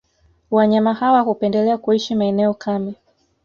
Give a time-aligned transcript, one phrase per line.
[0.51, 2.95] Wanyama hawa hupendelea kuishi maeneo kame